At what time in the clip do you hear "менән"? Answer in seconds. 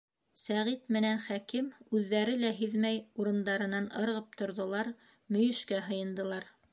0.95-1.19